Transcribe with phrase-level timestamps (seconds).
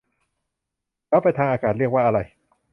[1.09, 2.19] แล้วไปทางอากาศเรียกว่าอะไร